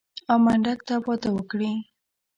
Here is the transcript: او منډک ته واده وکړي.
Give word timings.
او 0.31 0.37
منډک 0.43 0.79
ته 0.87 0.95
واده 1.05 1.29
وکړي. 1.33 1.73